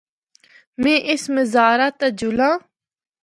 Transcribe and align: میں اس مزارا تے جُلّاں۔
میں 0.81 0.97
اس 1.11 1.21
مزارا 1.35 1.87
تے 1.99 2.07
جُلّاں۔ 2.19 2.55